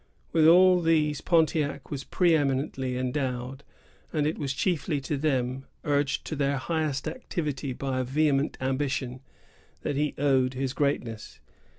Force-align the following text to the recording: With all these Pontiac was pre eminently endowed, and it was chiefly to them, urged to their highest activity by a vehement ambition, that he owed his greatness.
With 0.31 0.47
all 0.47 0.81
these 0.81 1.21
Pontiac 1.21 1.91
was 1.91 2.03
pre 2.03 2.35
eminently 2.35 2.97
endowed, 2.97 3.63
and 4.11 4.25
it 4.25 4.39
was 4.39 4.51
chiefly 4.51 4.99
to 5.01 5.15
them, 5.15 5.67
urged 5.83 6.25
to 6.25 6.35
their 6.35 6.57
highest 6.57 7.07
activity 7.07 7.71
by 7.71 7.99
a 7.99 8.03
vehement 8.03 8.57
ambition, 8.59 9.19
that 9.83 9.97
he 9.97 10.15
owed 10.17 10.55
his 10.55 10.73
greatness. 10.73 11.39